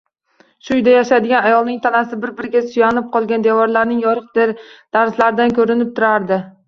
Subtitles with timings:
[0.67, 6.41] Shu uyda yashaydigan ayolning tanasi bir-biriga suyanib qolgan devorlarning yoriq-darzlaridan koʻrinib turardi